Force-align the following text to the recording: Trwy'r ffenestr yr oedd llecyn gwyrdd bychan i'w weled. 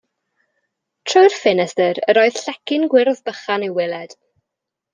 Trwy'r 1.11 1.35
ffenestr 1.41 2.01
yr 2.13 2.21
oedd 2.23 2.39
llecyn 2.47 2.89
gwyrdd 2.95 3.23
bychan 3.31 3.69
i'w 3.71 3.77
weled. 3.83 4.21